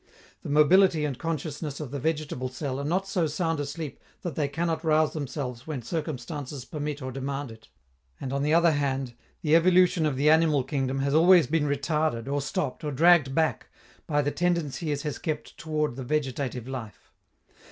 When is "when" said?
5.67-5.83